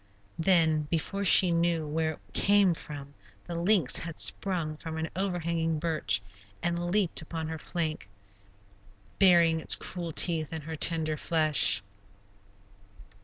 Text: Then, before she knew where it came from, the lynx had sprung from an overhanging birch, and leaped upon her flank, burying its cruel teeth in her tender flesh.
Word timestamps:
Then, 0.39 0.87
before 0.89 1.23
she 1.23 1.51
knew 1.51 1.85
where 1.85 2.13
it 2.13 2.19
came 2.33 2.73
from, 2.73 3.13
the 3.45 3.53
lynx 3.53 3.97
had 3.97 4.17
sprung 4.17 4.75
from 4.77 4.97
an 4.97 5.11
overhanging 5.15 5.77
birch, 5.77 6.23
and 6.63 6.89
leaped 6.89 7.21
upon 7.21 7.47
her 7.49 7.59
flank, 7.59 8.09
burying 9.19 9.59
its 9.59 9.75
cruel 9.75 10.11
teeth 10.11 10.51
in 10.53 10.63
her 10.63 10.73
tender 10.73 11.17
flesh. 11.17 11.83